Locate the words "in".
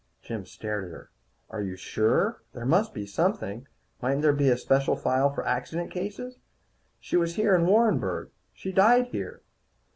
7.53-7.67